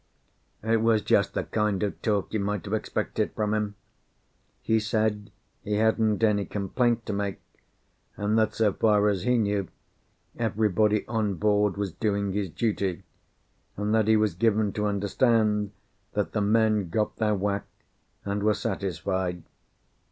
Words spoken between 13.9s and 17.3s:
that he was given to understand that the men got